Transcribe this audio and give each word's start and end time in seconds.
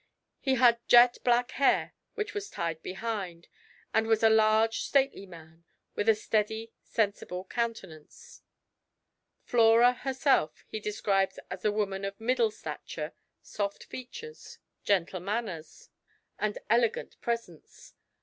He 0.39 0.55
had 0.55 0.79
jet 0.87 1.19
black 1.23 1.51
hair 1.51 1.93
which 2.15 2.33
was 2.33 2.49
tied 2.49 2.81
behind, 2.81 3.47
and 3.93 4.07
was 4.07 4.23
a 4.23 4.31
large, 4.31 4.79
stately 4.81 5.27
man, 5.27 5.63
with 5.93 6.09
a 6.09 6.15
steady, 6.15 6.71
sensible 6.81 7.45
countenance." 7.45 8.41
Flora 9.43 9.93
herself 9.93 10.65
he 10.67 10.79
describes 10.79 11.37
as 11.51 11.63
a 11.65 11.71
woman 11.71 12.03
of 12.03 12.19
middle 12.19 12.49
stature, 12.49 13.13
soft 13.43 13.83
features, 13.83 14.57
gentle 14.83 15.19
manners, 15.19 15.89
and 16.39 16.57
elegant 16.67 17.21
presence. 17.21 17.93